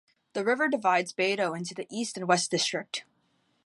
The 0.33 0.43
river 0.43 0.67
divides 0.67 1.13
Bato 1.13 1.55
into 1.55 1.75
the 1.75 1.85
east 1.91 2.17
and 2.17 2.27
west 2.27 2.49
district. 2.49 3.03